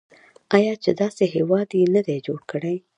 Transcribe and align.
آیا 0.57 0.73
چې 0.83 0.91
داسې 1.01 1.23
هیواد 1.35 1.69
یې 1.79 1.85
نه 1.95 2.01
دی 2.07 2.17
جوړ 2.27 2.39
کړی؟ 2.51 2.75